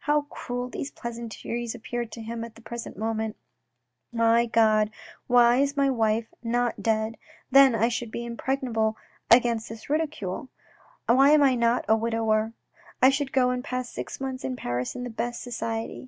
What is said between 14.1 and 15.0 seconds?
months in Paris